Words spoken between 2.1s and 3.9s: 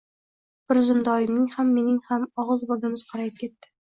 ham og‘iz-burnimiz qorayib ketdi.